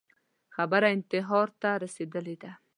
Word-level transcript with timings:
خبره 0.55 0.87
انتحار 0.97 1.47
ته 1.61 1.69
رسېدلې 1.83 2.35
ده 2.43 2.51